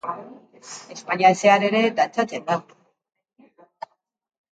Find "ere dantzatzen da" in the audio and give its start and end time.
1.67-2.57